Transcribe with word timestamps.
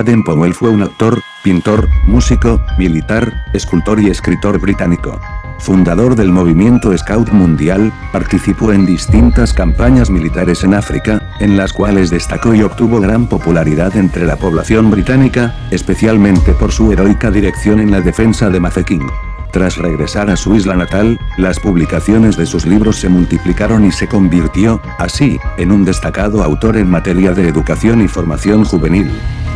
Baden-Powell 0.00 0.54
fue 0.54 0.70
un 0.70 0.82
actor, 0.82 1.20
pintor, 1.44 1.86
músico, 2.06 2.58
militar, 2.78 3.44
escultor 3.52 4.00
y 4.00 4.08
escritor 4.08 4.58
británico. 4.58 5.20
Fundador 5.58 6.16
del 6.16 6.30
movimiento 6.30 6.96
Scout 6.96 7.30
Mundial, 7.32 7.92
participó 8.10 8.72
en 8.72 8.86
distintas 8.86 9.52
campañas 9.52 10.08
militares 10.08 10.64
en 10.64 10.72
África, 10.72 11.20
en 11.38 11.58
las 11.58 11.74
cuales 11.74 12.08
destacó 12.08 12.54
y 12.54 12.62
obtuvo 12.62 12.98
gran 12.98 13.26
popularidad 13.26 13.94
entre 13.94 14.24
la 14.24 14.36
población 14.36 14.90
británica, 14.90 15.54
especialmente 15.70 16.54
por 16.54 16.72
su 16.72 16.90
heroica 16.92 17.30
dirección 17.30 17.78
en 17.78 17.90
la 17.90 18.00
defensa 18.00 18.48
de 18.48 18.58
Mafeking. 18.58 19.06
Tras 19.52 19.76
regresar 19.76 20.30
a 20.30 20.36
su 20.36 20.54
isla 20.54 20.76
natal, 20.76 21.20
las 21.36 21.60
publicaciones 21.60 22.38
de 22.38 22.46
sus 22.46 22.64
libros 22.64 22.96
se 22.96 23.10
multiplicaron 23.10 23.84
y 23.84 23.92
se 23.92 24.08
convirtió, 24.08 24.80
así, 24.98 25.38
en 25.58 25.72
un 25.72 25.84
destacado 25.84 26.42
autor 26.42 26.78
en 26.78 26.88
materia 26.88 27.32
de 27.32 27.48
educación 27.48 28.00
y 28.00 28.08
formación 28.08 28.64
juvenil. 28.64 29.10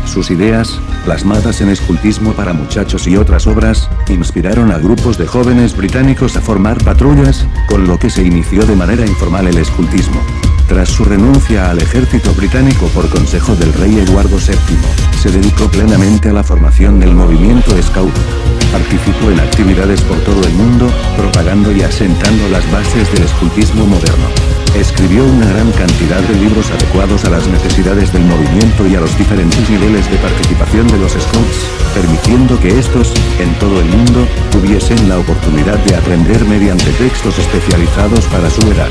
Sus 0.07 0.31
ideas, 0.31 0.79
plasmadas 1.05 1.61
en 1.61 1.71
escultismo 1.71 2.33
para 2.35 2.53
muchachos 2.53 3.07
y 3.07 3.17
otras 3.17 3.47
obras, 3.47 3.89
inspiraron 4.09 4.71
a 4.71 4.79
grupos 4.79 5.19
de 5.19 5.27
jóvenes 5.27 5.77
británicos 5.77 6.37
a 6.37 6.41
formar 6.41 6.83
patrullas, 6.85 7.47
con 7.69 7.87
lo 7.87 7.99
que 7.99 8.11
se 8.11 8.23
inició 8.23 8.65
de 8.65 8.77
manera 8.77 9.07
informal 9.07 9.47
el 9.49 9.59
escultismo. 9.59 10.21
Tras 10.75 10.89
su 10.89 11.05
renuncia 11.05 11.71
al 11.71 11.81
ejército 11.81 12.35
británico 12.35 12.89
por 12.89 13.09
consejo 13.09 13.55
del 13.55 13.73
rey 13.75 13.97
Eduardo 14.01 14.39
VII, 14.39 14.77
se 15.23 15.31
dedicó 15.31 15.71
plenamente 15.71 16.31
a 16.31 16.33
la 16.33 16.43
formación 16.43 16.99
del 16.99 17.15
movimiento 17.15 17.81
Scout. 17.81 18.13
Participó 18.73 19.31
en 19.31 19.39
actividades 19.39 20.01
por 20.01 20.19
todo 20.25 20.43
el 20.45 20.53
mundo, 20.55 20.91
propagando 21.17 21.71
y 21.71 21.83
asentando 21.83 22.49
las 22.49 22.69
bases 22.73 23.07
del 23.13 23.23
escultismo 23.23 23.87
moderno. 23.87 24.27
Escribió 24.75 25.25
una 25.25 25.47
gran 25.47 25.71
cantidad 25.71 26.21
de 26.23 26.35
libros 26.41 26.69
adecuados 26.73 27.25
a 27.25 27.31
las 27.31 27.47
necesidades 27.47 28.13
del 28.13 28.25
movimiento 28.25 28.85
y 28.89 28.97
a 28.97 29.01
los 29.01 29.17
diferentes 29.17 29.71
niveles 29.71 30.11
de 30.11 30.17
participación 30.17 30.89
de 30.89 30.99
los 30.99 31.13
Scouts, 31.13 31.69
permitiendo 31.95 32.59
que 32.59 32.77
estos, 32.81 33.15
en 33.39 33.55
todo 33.61 33.81
el 33.81 33.87
mundo, 33.87 34.27
tuviesen 34.51 35.09
la 35.09 35.21
oportunidad 35.21 35.79
de 35.85 35.95
aprender 35.95 36.45
mediante 36.47 36.91
textos 36.95 37.39
especializados 37.39 38.25
para 38.27 38.51
su 38.51 38.61
edad. 38.73 38.91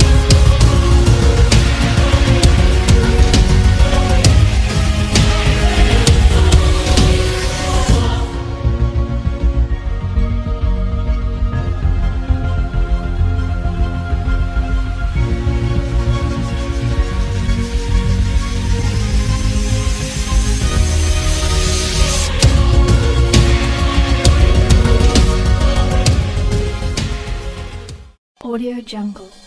Audio 28.53 28.80
Jungle. 28.81 29.43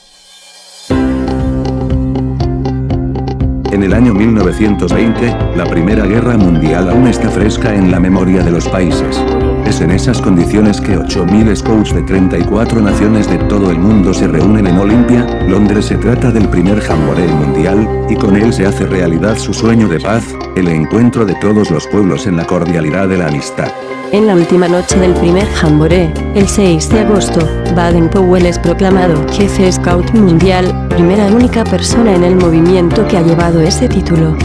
En 3.77 3.83
el 3.83 3.93
año 3.93 4.15
1920, 4.15 5.37
la 5.55 5.67
Primera 5.67 6.07
Guerra 6.07 6.39
Mundial 6.39 6.89
aún 6.89 7.09
está 7.09 7.29
fresca 7.29 7.75
en 7.75 7.91
la 7.91 8.01
memoria 8.01 8.43
de 8.43 8.51
los 8.51 8.67
países. 8.71 9.23
Es 9.67 9.83
en 9.83 9.91
esas 9.91 10.23
condiciones 10.23 10.81
que 10.81 10.97
8.000 10.97 11.55
scouts 11.55 11.95
de 11.95 12.01
34 12.01 12.81
naciones 12.81 13.29
de 13.29 13.37
todo 13.37 13.71
el 13.71 13.79
mundo 13.79 14.15
se 14.15 14.29
reúnen 14.29 14.67
en 14.67 14.79
Olimpia, 14.79 15.27
Londres. 15.47 15.85
Se 15.85 15.97
trata 15.97 16.31
del 16.31 16.49
primer 16.49 16.81
jamboree 16.81 17.29
mundial, 17.29 17.87
y 18.09 18.17
con 18.17 18.35
él 18.35 18.51
se 18.55 18.65
hace 18.65 18.87
realidad 18.87 19.37
su 19.37 19.53
sueño 19.53 19.89
de 19.89 20.01
paz, 20.01 20.25
el 20.57 20.69
encuentro 20.69 21.27
de 21.27 21.35
todos 21.35 21.71
los 21.71 21.87
pueblos 21.87 22.27
en 22.27 22.39
la 22.39 22.47
cordialidad 22.47 23.09
de 23.09 23.19
la 23.19 23.27
amistad. 23.27 23.71
En 24.13 24.29
la 24.29 24.37
última 24.37 24.69
noche 24.69 24.99
del 25.01 25.15
primer 25.15 25.47
jamboree, 25.49 26.13
el 26.37 26.47
6 26.47 26.91
de 26.91 27.01
agosto, 27.01 27.41
Baden-Powell 27.75 28.47
es 28.47 28.57
proclamado 28.57 29.27
jefe 29.33 29.71
scout 29.73 30.13
mundial, 30.13 30.87
primera 30.91 31.29
y 31.29 31.35
única 31.35 31.65
persona 31.65 32.15
en 32.15 32.23
el 32.23 32.37
movimiento 32.37 33.07
que 33.09 33.17
ha 33.17 33.23
llevado 33.23 33.61
ese 33.67 33.89
título. 33.89 34.37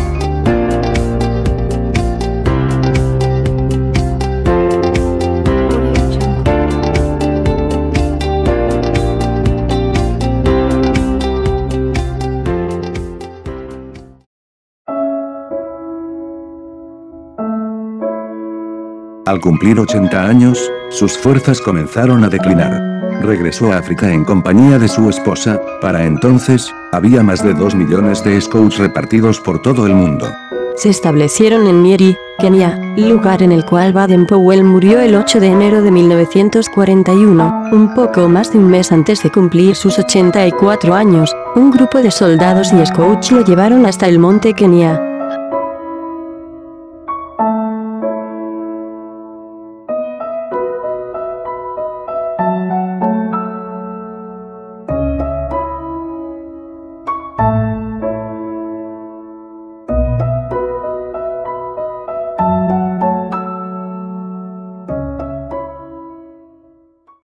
Al 19.28 19.40
cumplir 19.40 19.80
80 19.80 20.28
años, 20.28 20.72
sus 20.90 21.18
fuerzas 21.18 21.62
comenzaron 21.62 22.24
a 22.24 22.28
declinar. 22.28 22.91
Regresó 23.22 23.72
a 23.72 23.78
África 23.78 24.12
en 24.12 24.26
compañía 24.26 24.80
de 24.80 24.88
su 24.88 25.10
esposa, 25.10 25.60
para 25.80 26.06
entonces, 26.06 26.74
había 26.92 27.24
más 27.24 27.44
de 27.44 27.54
2 27.54 27.76
millones 27.76 28.24
de 28.24 28.40
scouts 28.42 28.78
repartidos 28.78 29.40
por 29.40 29.62
todo 29.62 29.86
el 29.86 29.94
mundo. 29.94 30.28
Se 30.76 30.90
establecieron 30.90 31.68
en 31.68 31.84
Nyeri, 31.84 32.18
Kenia, 32.40 32.80
lugar 32.98 33.44
en 33.44 33.52
el 33.52 33.66
cual 33.66 33.94
Baden-Powell 33.94 34.64
murió 34.64 35.00
el 35.00 35.16
8 35.16 35.40
de 35.40 35.48
enero 35.48 35.82
de 35.84 35.92
1941, 35.92 37.70
un 37.72 37.94
poco 37.94 38.28
más 38.28 38.52
de 38.52 38.58
un 38.58 38.68
mes 38.68 38.92
antes 38.92 39.22
de 39.22 39.32
cumplir 39.32 39.76
sus 39.76 40.00
84 40.00 40.96
años. 40.96 41.36
Un 41.56 41.70
grupo 41.70 42.02
de 42.02 42.10
soldados 42.10 42.74
y 42.74 42.86
scouts 42.86 43.32
lo 43.32 43.46
llevaron 43.46 43.86
hasta 43.86 44.08
el 44.08 44.18
monte 44.18 44.54
Kenia, 44.54 45.00